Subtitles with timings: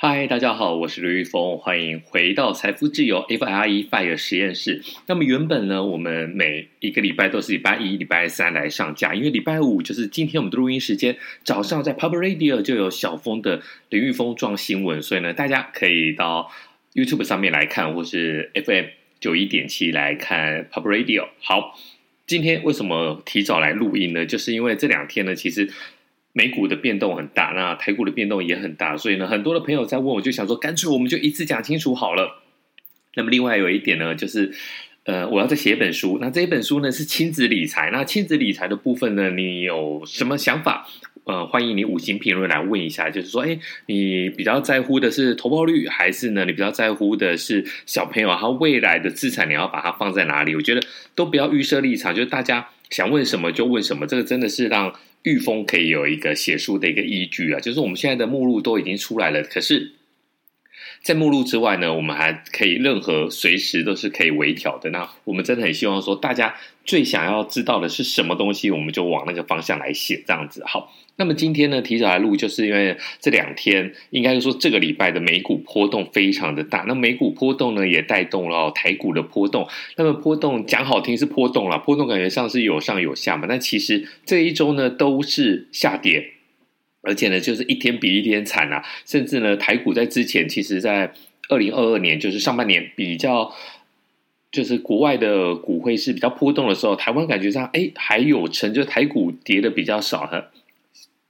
[0.00, 4.80] 嗨，大家好，我是刘玉峰，欢迎回到财富自由 FIRE FIRE 实验室。
[5.06, 16.48] 那么原本呢，我们每一个礼拜都是礼拜一、礼拜三来上架，因为礼拜五就是今天我们的录音时间，早上在 Pub Radio 就有小峰的林玉峰撞新闻，所以呢，大家可以到
[16.94, 18.84] YouTube 上面来看，或是 FM
[19.18, 21.26] 九一点七来看 Pub Radio。
[21.42, 21.76] 好，
[22.24, 24.24] 今天为什么提早来录音呢？
[24.24, 25.68] 就是因为这两天呢，其实。
[26.38, 32.44] 美股的变动很大，那台股的变动也很大，所以呢，很多的朋友在问，我就想说，干脆我们就一次讲清楚好了。
[33.16, 34.54] 那么另外有一点呢，就是
[35.02, 40.86] 呃，我要再写一本书，那这一本书呢是亲子理财，那亲子理财的部分呢，你有什么想法？
[41.24, 50.54] 呃，欢迎你五星评论来问一下，就是说，哎，你比较在乎的是投报率，还是呢，你比较在乎的是小朋友他未来的资产，你要把它放在哪里？
[50.54, 50.80] 我觉得
[51.16, 54.94] 都不要预设立场，就是大家想问什么就问什么，这个真的是让。
[55.28, 59.92] 御风可以有一个写书的一个依据啊，就是我们现在的目录都已经出来了，可是，
[61.02, 64.90] 在目录之外呢，我们还可以任何随时都是可以微调的。
[64.90, 70.92] 那我们真的很希望说，大家最想要知道的是什么东西，我们就往那个方向来写，这样子好。
[71.20, 76.84] 那么今天呢，提早来录，就是因为这两天，应该说这个礼拜的美股波动非常的大。
[76.86, 79.66] 那美股波动呢，也带动了台股的波动。
[79.96, 83.46] 那么波动讲好听是波动啦，波动感觉上是有上有下嘛。
[83.48, 86.34] 但其实这一周呢，都是下跌，
[87.08, 88.84] 而且呢，就是一天比一天惨啊。
[89.06, 91.12] 甚至呢，台股在之前，其实在
[91.48, 93.50] 二零二二年，就是上半年比较，
[94.52, 100.50] 就是国外的股会是比较波动的时候，台湾感觉上哎还有成就台股跌的比较少的。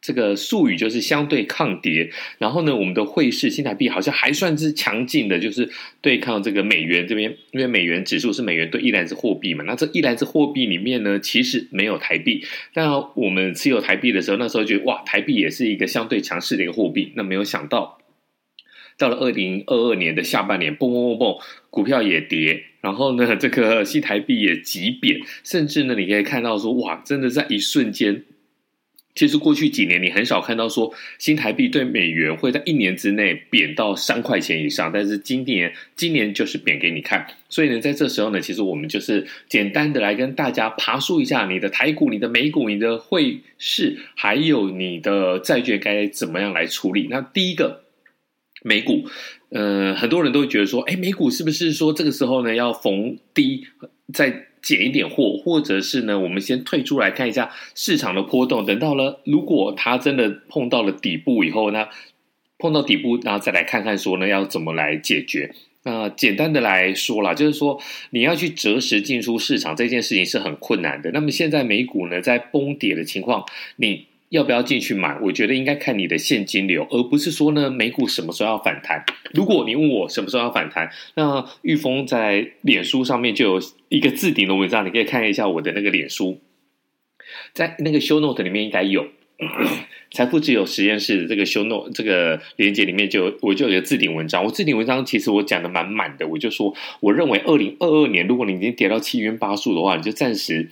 [0.09, 5.69] 这个术语就是相对抗跌，然后呢，我们的汇市新台币好像还算是强劲的，就是
[6.01, 12.43] 对抗这个美元这边，因为美元指数是美元兑一篮子货币嘛，那这一篮子货币里面呢，其实没有台币。
[12.73, 17.13] 但我们持有台币的时候，那时候觉得哇，台币也是一个相对强势的一个货币。
[17.15, 17.99] 那没有想到，
[18.97, 21.37] 到了二零二二年的下半年，蹦蹦蹦蹦，
[21.69, 28.25] 股票也跌，然后呢，这个新台币也急贬，甚至呢，你可以看到说，哇，真的在一瞬间。
[29.19, 37.27] 其实过去几年，你很少看到说新台币对美元会在一年之内贬到三块钱以上，但是今年今年就是贬给你看。
[37.49, 47.09] 所以呢，在这时候呢，其实我们就是简单的来跟大家爬梳一下你的台股、你的美股、你的汇市，还有你的债券该怎么样来处理。
[47.11, 47.83] 那第一个
[48.63, 49.05] 美股，
[49.49, 53.67] 呃，很多人都会觉得说，哎，美股是不是说这个时候呢要逢低
[54.13, 58.67] 再减一点货，或者是呢，我们先退出来看一下市场的波动。
[58.67, 61.89] 等到了，如果它真的碰到了底部以后那，
[62.59, 65.55] 碰到底部，然后再来看看说呢，要怎么来解决。
[65.85, 67.81] 那简单的来说啦，就是说
[68.11, 71.11] 你要去择时进出市场这件事情是很困难的。
[71.13, 73.45] 那么现在美股呢，在崩跌的情况，
[73.77, 74.08] 你。
[74.31, 75.19] 要不要进去买？
[75.23, 79.05] 我觉得应该看你的现金流，而不是说呢，美股什么时候要反弹。
[79.33, 86.41] 如果你问我什么时候要反弹，那玉峰在脸书上面就有一个置顶的文章，你可以看一下我的那个脸书，
[87.55, 89.07] 在那个 show note 里面应该有
[90.13, 94.45] 财富自由实验室这个 show note 这个链接里面就我就有个置顶文章。
[94.45, 100.69] 我置顶文章其实我讲的蛮满的，我就说我认为二零二二年，如果你已经跌到七渊八素的话，你就暂时。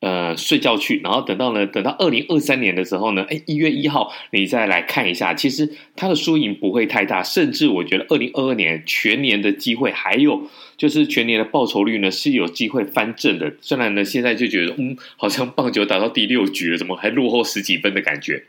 [0.00, 13.52] 呃，睡觉去，然后等到呢，等到二零二三年的时候呢，哎，一月一号你再来看一下，其实它的输赢不会太大，甚至我觉得二零二二年全年的机会，还有就是全年的报酬率呢是有机会翻正的。
[13.60, 18.44] 虽然呢，现在就觉得嗯，好像棒球打到第六局了，怎么还落后十几分的感觉？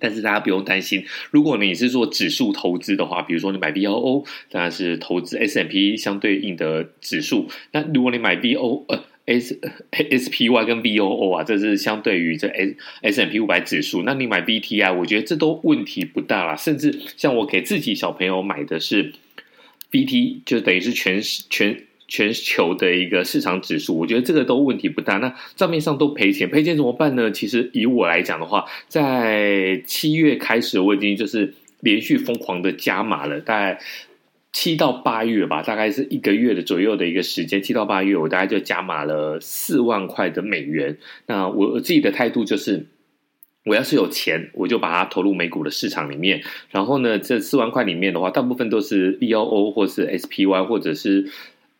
[0.00, 7.48] 但是大家不用担心，如果你是做指数投资的话，比如说你买 VOO，当然是投资 SMP 相对应的指数。
[7.70, 9.04] 那如果你买 VOO，呃。
[9.26, 9.58] S
[9.90, 14.02] S P Y 跟 V O O 啊，这是相对于这 S S M P 五百指数。
[14.02, 16.54] 那你买 B T I，我觉得这都问题不大啦。
[16.56, 19.12] 甚至像我给自己小朋友买的是
[19.90, 25.18] B T，就等于是全全全球的一个市场指数，我觉得这个都问题不大。
[25.18, 27.30] 那账面上都赔钱，赔钱怎么办呢？
[27.30, 33.80] 其实以我来讲的话，在七月开始，我已经就是连续疯狂的加码了，大概。
[34.54, 37.60] 七到八月吧，大概是一个月的左右的一个时间。
[37.60, 40.96] 七到八月，我大概就加码了四万块的美元。
[41.26, 42.86] 那我自己的态度就是，
[43.64, 46.40] 我要是有钱，我就把它投入美股的市场里面。
[46.70, 51.28] 然后呢，这四万块里面的话，大部分都是 VOO 或是 SPY 或者是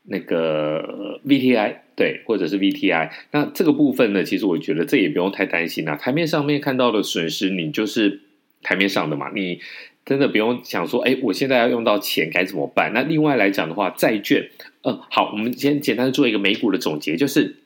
[0.02, 3.10] 那个 VTI，对，或者是 VTI。
[3.30, 5.94] 那这个部分呢，其实我觉得这也不用太担心啦。
[5.94, 8.22] 台面上面看到的损失，你就是
[8.62, 9.60] 台面上的嘛，你。
[10.04, 12.92] 真的不用想说，哎，我现在要用到钱该怎么办？
[12.92, 14.48] 那另外来讲的话，债券，
[14.82, 17.56] 嗯，好，我们先简单的做一个美股的总结，就是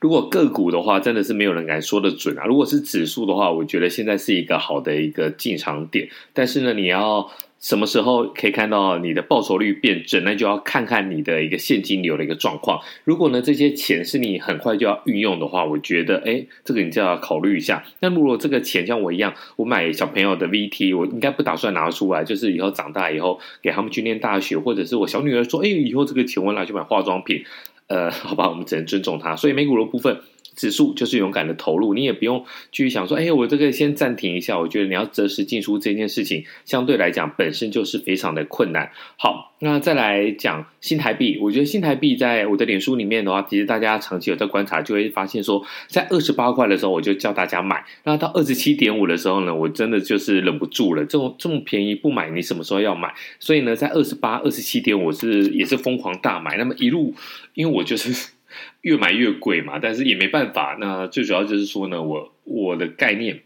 [0.00, 2.44] 如果个股的话，真的是没有人敢说得准啊。
[2.44, 6.08] 如果是指数的话，我觉得现在是一个好的一个进场点。
[6.32, 7.28] 但是呢，你要
[7.58, 12.80] 什么时候可以看到你的报酬率变正，那就要看看你的一个现金流的一个状况。
[13.02, 17.82] 如果呢，这些钱是你很快就要运用的话，我觉得，哎，这个你就要考虑一下。
[17.98, 27.44] 那如果这个钱像我一样，我买小朋友的 VT，我应该不打算拿出来，就是以后长大以后给他们去念大学，或者是我小女儿说，哎，以后这个钱我拿去买化妆品。
[27.88, 29.36] 呃，好吧，我们只能尊重他。
[29.36, 30.20] 所以美股的部分，
[30.56, 34.58] 指数就是勇敢的投入，你也不用去想说，哎，我这个先暂停一下。
[34.58, 38.90] 我觉得你要择时进出这件事情，相对来讲本身就是非常的困难。
[39.16, 47.84] 好，那再来讲新台币，我觉得新台币在我的脸书里面的话，其实大家长期有在观察，就会发现说，在二十八块的时候，我就叫大家买。
[48.04, 53.12] 那到二十七点五的时候呢，我真的就是忍不住了，这种这么便宜不买，你什么时候要买？
[53.38, 56.56] 所以呢，在二十八、二十七点五是也是疯狂大买。
[56.56, 57.14] 那么一路，
[57.52, 58.35] 因为我就是。
[58.80, 60.76] 越买越贵嘛，但是也没办法。
[60.80, 63.40] 那最主要就是说呢，我我的概念，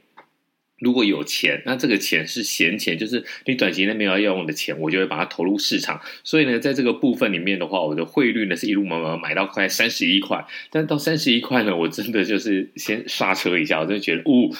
[0.78, 6.00] 如果有钱，那这个钱是闲钱，就是你短期内没有要用的钱，我就会把它投入市场。
[6.24, 14.56] 所以呢，在这个部分里面的话，我的汇率呢是一路慢慢买到快三十一块，但到三十一块呢，我真的就是先刹车一下，我就觉得，呜、哦，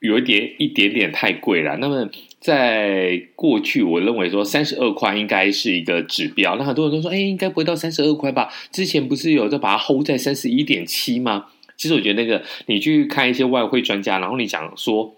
[0.00, 1.76] 有一点一点点太贵了。
[1.78, 2.08] 那么。
[2.38, 6.54] 在过去，我认为说三十二块应该是一个指标。
[6.54, 8.48] 那很多人都说，哎，应该不会到三十二块吧？
[8.70, 11.46] 之前不是有在把它 hold 在三十一点七吗？
[11.76, 15.16] 其实我觉得那个，你去看一些外汇专家，然后你讲说，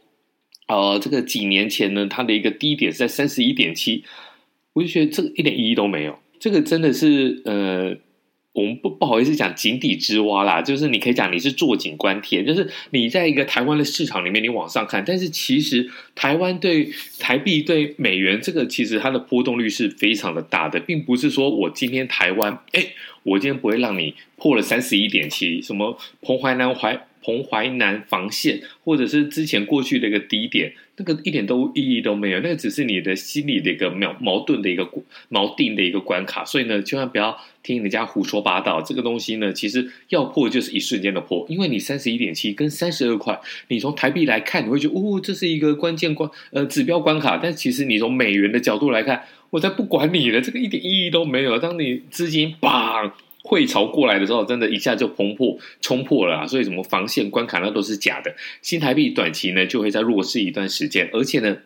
[0.68, 4.04] 呃，这个几年前呢，它的一个低点是在三十一点七，
[4.72, 6.18] 我就觉得这个一点意义都没有。
[6.40, 7.94] 这个真的是，呃。
[8.58, 22.84] 我们不不好意思讲井底之蛙啦，就是你可以讲你是坐井观天，就是你在一个台湾的市场里面，你往上看，但是其实台湾对台币对美元这个其实它的波动率是非常的大的，并不是说我今天台湾，哎，
[23.22, 27.07] 我今天不会让你破了三十一点七，什么彭淮南淮。
[27.22, 34.88] 彭淮南防线，或者是之前过去的一个低点，那个一点都意义都没有，那个只是你的心理的一个矛矛盾的一个
[35.30, 38.80] 锚定的一个关卡，所以呢，千万不要听人家胡说八道。
[38.82, 43.38] 这个东西呢，其实要破就是一瞬间的破，因为你三十一点七跟三十二块，
[43.68, 51.58] 你从台币来看，你会觉得哦，这是一个关键关呃指标关卡，但其实你从美元的角度来看，我才不管你了，这个一点意义都没有。
[51.58, 53.12] 当你资金棒。
[53.48, 56.46] 汇潮过来的时候，真的一下就崩破、冲破了！
[56.46, 58.34] 所以什么防线关卡那都是假的。
[58.60, 61.56] 新台币短期呢就会在弱势一段时间，而且呢。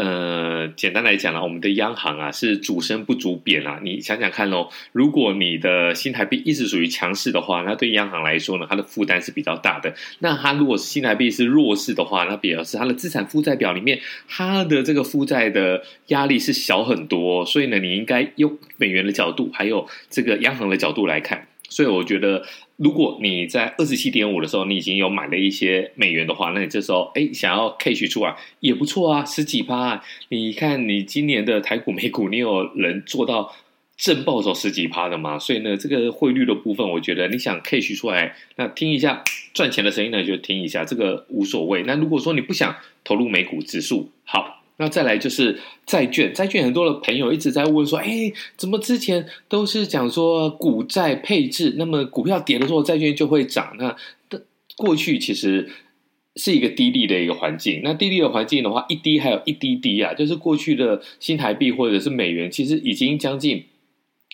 [0.00, 3.78] 呃，简单来讲呢，我们的央行啊是主升不主贬啊。
[3.82, 9.94] 你想想看哦，如果你的新台币一直属于强势的话，那对央行来说呢，它的负担是比较大的。
[10.20, 17.44] 那它如果是新台币是弱势的话，那表示它的资产负债表里面，它的这个负债的压力是小很多。
[17.44, 21.46] 所以呢，你应该用美元的角度，还有这个央行的角度来看。
[21.70, 22.44] 所以我觉得，
[22.76, 30.04] 如果你在二十七点五的时候，你已经有买了一些美元的话，那你这时候哎想要 cash 出来也不错啊，十几趴啊。
[30.28, 33.54] 你看你今年的台股、美股，你有人做到
[33.96, 35.38] 正报酬十几趴的吗？
[35.38, 39.22] 所以呢，这个汇率的部分，我觉得你想 cash 出来，那听一下
[39.54, 41.84] 赚钱的声音呢，就听一下，这个无所谓。
[41.84, 44.59] 那如果说你不想投入美股指数，好。
[44.80, 45.56] 那再来就是
[45.86, 53.76] 债券，债券很多的朋友一直在问说，哎，怎么之前都是讲说股债配置，那么股票跌的时候债券就会涨？
[53.78, 53.96] 那
[54.76, 55.68] 过去其实
[56.34, 63.64] 是一个低利的一个环境，那低利的环境的话，一低还有一滴滴啊，就是过去的新台币或者是美元，其实已经将近。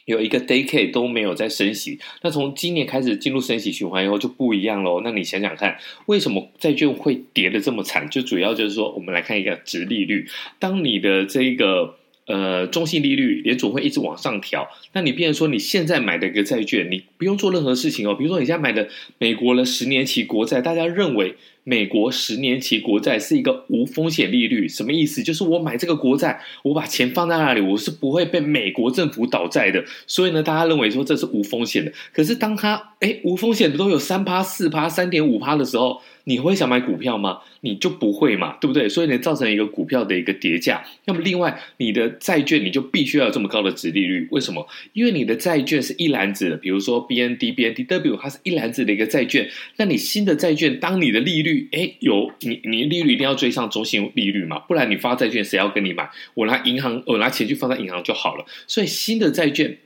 [0.07, 5.03] 有一个 dayk 都没有在升息，那从今年开始进入升息循环以后就不一样喽。
[5.05, 8.09] 那你想想看，为什么债券会跌得这么惨？
[8.09, 10.27] 就主要就是说，我们来看一个殖利率，
[10.59, 11.97] 当你的这个。
[12.27, 18.17] 呃，中性利率联总会一直往上调，那你变成说你现在买的一个债券，你不用做任何事情哦。
[18.17, 25.23] 比如说你现在买的美国的十年期国债，大家认为美国十年期国债是一个无风险利率，什么意思？
[25.23, 29.85] 就是我买这个国债，我把钱放在那里，我是不会被美国政府倒债的。
[30.09, 31.93] 所以呢，大家认为说这是无风险的。
[32.13, 36.01] 可是当它诶无风险的都有三趴、四趴、三点五趴的时候。
[36.29, 37.39] 你会想买股票吗？
[37.61, 38.89] 你就不会嘛，对不对？
[38.89, 40.85] 所以呢，造成一个股票的一个跌价。
[41.05, 44.27] 那么另外，你的债券你就必须要有这么高的值利率。
[44.33, 44.67] 为什么？
[44.93, 49.49] 因为你的债券是一篮子的，比如说 BND、BNDW，它是一篮子的一个债券。
[49.77, 56.11] 那你新的债券，当你的利率诶有你你利率一定要追上中性利率嘛，不然你发债券谁要跟你买？
[56.35, 58.45] 我拿银行，我拿钱去放在银行就好了。
[58.67, 59.79] 所以新的债券。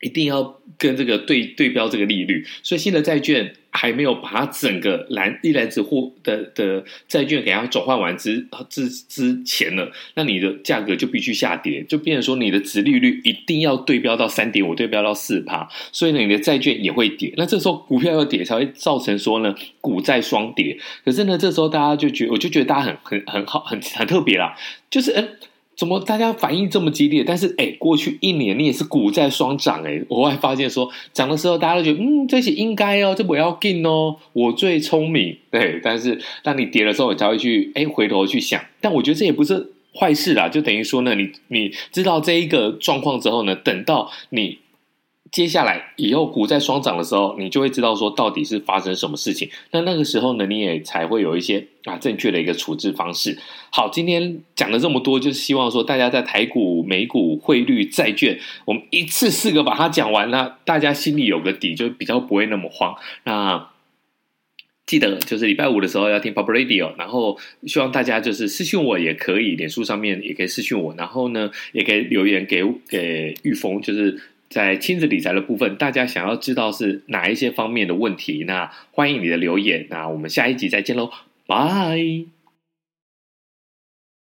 [0.00, 17.32] 一定要跟这个对对标这个利率，所以新的债券还没有把它整个篮一篮子货的的债券给它转换完之之之前呢，那你的价格就必须下跌，就变成说你的殖利率一定要对标到三点五，对标到四趴，所以呢，你的债券也会跌。
[17.38, 20.78] 那这时候股票要跌，才会造成说呢股债双跌。
[21.06, 24.54] 可是呢，这时候大家就觉，我就觉得大家很很很好，很很特别啦，
[24.90, 25.26] 就是嗯。
[25.76, 27.22] 怎么大家反应这么激烈？
[27.22, 35.78] 但是哎，过去一年你也是股债双涨哎，我还发现说涨的时候大家都觉得嗯，这些应该哦，这不要紧哦，我最聪明对。
[35.84, 38.60] 但是当你跌的时候，你才会去哎回头去想。
[38.80, 44.58] 但我觉得这也不是坏事啦，就等于说呢，你你知道这一个状况之后呢，等到你。
[45.36, 49.46] 接下来以后股债双涨的时候，你就会知道说到底是发生什么事情。
[49.70, 53.36] 那那个时候呢，你也才会有一些啊正确的一个处置方式。
[53.70, 62.96] 好，今天讲了这么多，就是希望说大家在台股、美股、汇率、债券，我们一次四个把它讲完，那大家心里有个底，就比较不会那么慌。
[63.24, 63.68] 那
[64.86, 74.18] 记得就是礼拜五的时候要听 Pop Radio，然后希望大家就是私讯我也可以，脸书上面也可以私讯我，然后呢也可以留言给给玉峰，就是。
[74.48, 78.44] 在亲子理财的部分，大家想要知道是哪一些方面的问题？
[78.46, 79.86] 那欢迎你的留言。
[79.90, 81.10] 那我们下一集再见喽，
[81.46, 82.35] 拜。